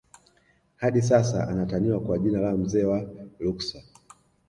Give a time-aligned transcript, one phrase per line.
[0.75, 3.05] Hadi sasa anataniwa kwa jina la mzee wa
[3.39, 3.81] Ruksa